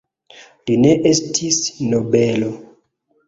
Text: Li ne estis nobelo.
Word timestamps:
Li 0.69 0.77
ne 0.85 0.93
estis 1.09 1.59
nobelo. 1.91 2.49